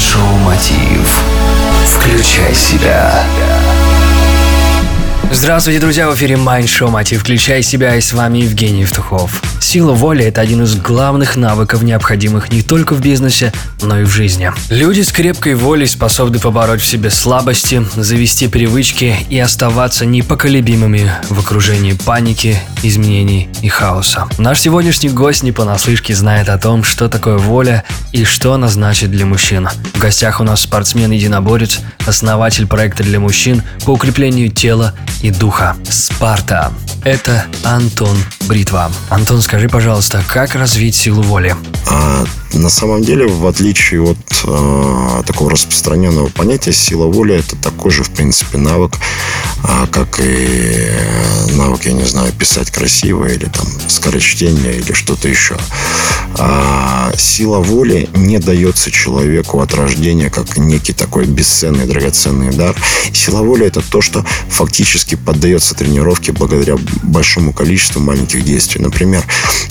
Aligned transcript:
Майншоу 0.00 0.38
Мотив. 0.38 1.22
Включай 1.84 2.54
себя. 2.54 3.22
Здравствуйте, 5.30 5.78
друзья, 5.78 6.08
в 6.08 6.14
эфире 6.14 6.36
Mind 6.36 6.64
Show 6.64 6.88
Мотив 6.88 7.20
«Включай 7.20 7.62
себя» 7.62 7.94
и 7.94 8.00
с 8.00 8.14
вами 8.14 8.38
Евгений 8.38 8.80
Евтухов. 8.80 9.42
Сила 9.60 9.92
воли– 9.92 10.24
это 10.26 10.40
один 10.40 10.64
из 10.64 10.74
главных 10.74 11.36
навыков, 11.36 11.82
необходимых 11.82 12.50
не 12.50 12.62
только 12.62 12.94
в 12.94 13.00
бизнесе, 13.00 13.52
но 13.82 14.00
и 14.00 14.04
в 14.04 14.08
жизни. 14.08 14.50
Люди 14.70 15.02
с 15.02 15.12
крепкой 15.12 15.54
волей 15.54 15.86
способны 15.86 16.38
побороть 16.38 16.80
в 16.80 16.86
себе 16.86 17.10
слабости, 17.10 17.86
завести 17.94 18.48
привычки 18.48 19.16
и 19.28 19.38
оставаться 19.38 20.06
непоколебимыми 20.06 21.12
в 21.28 21.38
окружении 21.38 21.92
паники, 21.92 22.58
изменений 22.82 23.48
и 23.62 23.68
хаоса. 23.68 24.28
Наш 24.38 24.60
сегодняшний 24.60 25.10
гость 25.10 25.42
не 25.42 25.52
понаслышке 25.52 26.14
знает 26.14 26.48
о 26.48 26.58
том, 26.58 26.82
что 26.82 27.08
такое 27.08 27.36
воля 27.36 27.84
и 28.12 28.24
что 28.24 28.54
она 28.54 28.68
значит 28.68 29.10
для 29.10 29.26
мужчин. 29.26 29.68
В 29.94 29.98
гостях 29.98 30.40
у 30.40 30.44
нас 30.44 30.62
спортсмен-единоборец, 30.62 31.80
основатель 32.06 32.66
проекта 32.66 33.02
для 33.02 33.20
мужчин 33.20 33.62
по 33.84 33.90
укреплению 33.90 34.50
тела 34.50 34.94
и 35.20 35.30
духа 35.30 35.76
«Спарта». 35.88 36.72
Это 37.04 37.46
Антон 37.64 38.16
Бритва. 38.46 38.90
Антон, 39.08 39.40
скажи, 39.50 39.68
пожалуйста, 39.68 40.22
как 40.28 40.54
развить 40.54 40.94
силу 40.94 41.22
воли? 41.22 41.56
А, 41.88 42.24
на 42.52 42.68
самом 42.68 43.02
деле, 43.02 43.26
в 43.26 43.44
отличие 43.48 44.00
от 44.00 44.44
э, 44.44 45.22
такого 45.26 45.50
распространенного 45.50 46.28
понятия, 46.28 46.72
сила 46.72 47.06
воли 47.06 47.34
это 47.34 47.56
такой 47.56 47.90
же, 47.90 48.04
в 48.04 48.10
принципе, 48.10 48.58
навык, 48.58 48.92
как 49.92 50.20
и 50.20 50.90
навык, 51.56 51.84
я 51.84 51.92
не 51.92 52.04
знаю, 52.04 52.32
писать 52.32 52.70
красиво 52.70 53.26
или 53.26 53.44
там 53.46 53.66
скорочтение 53.88 54.76
или 54.78 54.92
что-то 54.92 55.28
еще. 55.28 55.56
А 56.38 57.12
сила 57.16 57.58
воли 57.58 58.08
не 58.14 58.38
дается 58.38 58.90
человеку 58.90 59.60
от 59.60 59.74
рождения 59.74 60.30
как 60.30 60.56
некий 60.56 60.92
такой 60.92 61.26
бесценный, 61.26 61.86
драгоценный 61.86 62.50
дар. 62.50 62.74
Сила 63.12 63.42
воли 63.42 63.66
это 63.66 63.82
то, 63.82 64.00
что 64.00 64.24
фактически 64.48 65.16
поддается 65.16 65.74
тренировке 65.74 66.32
благодаря 66.32 66.76
большому 67.02 67.52
количеству 67.52 68.00
маленьких 68.00 68.44
действий. 68.44 68.80
Например, 68.80 69.24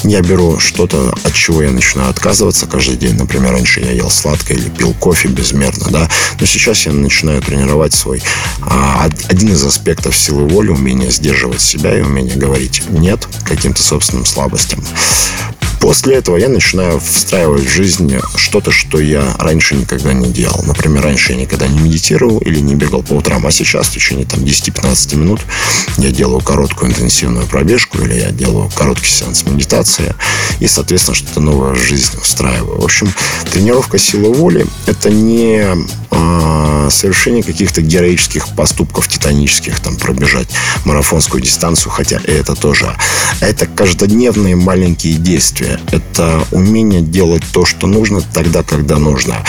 я 0.04 0.22
беру 0.22 0.60
что-то, 0.60 1.16
от 1.24 1.34
чего 1.34 1.64
я 1.64 1.72
начинаю 1.72 2.10
отказываться 2.10 2.68
каждый 2.68 2.98
день. 2.98 3.16
Например, 3.16 3.54
раньше 3.54 3.80
я 3.80 3.92
ел 3.92 4.10
сладкое 4.10 4.58
или 4.58 4.70
пил 4.70 4.94
кофе 4.94 5.28
безмерно, 5.30 5.88
да. 5.90 6.10
Но 6.40 6.46
сейчас 6.46 6.86
я 6.86 6.92
начинаю 6.92 7.42
тренировать 7.42 7.94
свой 7.94 8.22
а, 8.62 9.10
один 9.28 9.54
из 9.54 9.64
аспектов 9.64 9.79
силы 10.14 10.48
воли, 10.48 10.70
умение 10.70 11.12
сдерживать 11.12 11.62
себя 11.62 11.98
и 11.98 12.02
умение 12.02 12.36
говорить 12.36 12.84
нет 12.90 13.28
каким-то 13.46 13.82
собственным 13.82 14.26
слабостям. 14.26 14.84
После 15.80 16.16
этого 16.16 16.36
я 16.36 16.50
начинаю 16.50 17.00
встраивать 17.00 17.64
в 17.64 17.70
жизнь 17.70 18.14
что-то, 18.36 18.70
что 18.72 19.00
я 19.00 19.34
раньше 19.40 19.76
никогда 19.76 20.12
не 20.14 20.30
делал. 20.30 20.62
Например, 20.64 21.04
раньше 21.04 21.32
я 21.32 21.38
никогда 21.38 21.68
не 21.68 21.80
медитировал 21.80 22.40
или 22.40 22.60
не 22.60 22.76
бегал 22.76 23.02
по 23.02 23.14
утрам, 23.14 23.46
а 23.48 23.52
сейчас 23.52 23.88
в 23.88 23.94
течение 23.94 24.26
там, 24.26 24.42
10-15 24.42 25.16
минут 25.16 25.40
я 25.98 26.12
делаю 26.12 26.42
короткую 26.42 26.92
интенсивную 26.92 27.48
пробежку 27.48 28.00
или 28.00 28.16
я 28.16 28.32
делаю 28.32 28.70
короткий 28.76 29.10
сеанс 29.10 29.46
медитации 29.46 30.14
и, 30.60 30.68
соответственно, 30.68 31.16
что-то 31.16 31.40
новое 31.40 31.74
в 31.74 31.80
жизнь 31.80 32.20
встраиваю. 32.22 32.82
В 32.82 32.84
общем, 32.84 33.12
тренировка 33.52 33.98
силы 33.98 34.34
воли– 34.34 34.66
это 34.86 35.10
не 35.10 35.66
э, 36.20 36.90
совершение 36.92 37.44
каких-то 37.44 37.82
героических 37.82 38.50
поступков 38.56 39.08
титанических, 39.08 39.80
там, 39.80 39.98
пробежать 39.98 40.50
марафонскую 40.86 41.42
дистанцию, 41.42 41.92
хотя 41.92 42.20
это 42.24 42.56
тоже. 42.56 42.96
Это 43.42 43.66
каждодневные 43.68 44.56
маленькие 44.56 45.14
действия 45.14 45.80
это 45.92 46.46
умение 46.52 47.02
делать 47.02 47.44
то, 47.52 47.66
что 47.66 47.88
нужно 47.88 48.22
тогда, 48.22 48.64
когда 48.64 48.98
нужно. 48.98 49.44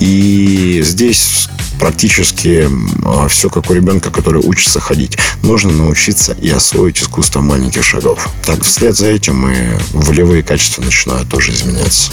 И 0.00 0.80
здесь 0.84 1.48
практически 1.78 2.68
а, 3.04 3.28
все 3.28 3.50
как 3.50 3.70
у 3.70 3.74
ребенка, 3.74 4.10
который 4.10 4.42
учится 4.42 4.80
ходить. 4.80 5.18
Нужно 5.42 5.72
научиться 5.72 6.36
и 6.40 6.48
освоить 6.48 6.98
искусство 7.00 7.40
маленьких 7.40 7.84
шагов. 7.84 8.28
Так, 8.44 8.64
вслед 8.64 8.96
за 8.96 9.08
этим 9.08 9.48
и 9.48 9.78
волевые 9.92 10.42
качества 10.42 10.82
начинают 10.82 11.28
тоже 11.28 11.52
изменяться. 11.52 12.10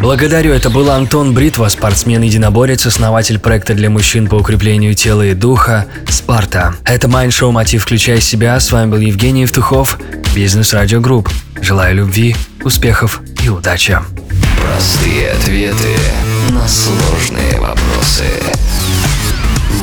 Благодарю, 0.00 0.54
это 0.54 0.70
был 0.70 0.90
Антон 0.90 1.34
Бритва, 1.34 1.68
спортсмен-единоборец, 1.68 2.86
основатель 2.86 3.38
проекта 3.38 3.74
для 3.74 3.90
мужчин 3.90 4.28
по 4.28 4.36
укреплению 4.36 4.94
тела 4.94 5.26
и 5.26 5.34
духа 5.34 5.86
«Спарта». 6.08 6.74
Это 6.84 7.06
Майншоу 7.06 7.52
«Мотив. 7.52 7.82
включая 7.82 8.20
себя». 8.20 8.58
С 8.58 8.72
вами 8.72 8.90
был 8.90 8.98
Евгений 8.98 9.42
Евтухов, 9.42 9.98
Бизнес 10.34 10.72
Радио 10.72 11.00
Групп. 11.02 11.28
Желаю 11.60 11.96
любви, 11.96 12.34
успехов 12.64 13.20
и 13.44 13.50
удачи. 13.50 13.98
Простые 14.62 15.32
ответы 15.32 15.94
на 16.48 16.66
сложные 16.66 17.60
вопросы. 17.60 18.24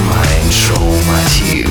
Mind 0.01 0.48
Show 0.48 0.95
«Мотив». 1.03 1.69